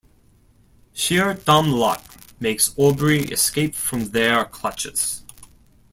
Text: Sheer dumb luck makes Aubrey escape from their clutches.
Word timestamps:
Sheer 0.93 1.35
dumb 1.35 1.71
luck 1.71 2.03
makes 2.39 2.73
Aubrey 2.75 3.25
escape 3.25 3.75
from 3.75 4.05
their 4.09 4.45
clutches. 4.45 5.21